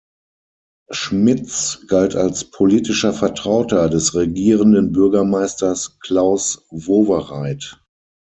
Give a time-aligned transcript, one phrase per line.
[0.89, 7.79] Schmitz galt als politischer Vertrauter des Regierenden Bürgermeisters Klaus Wowereit.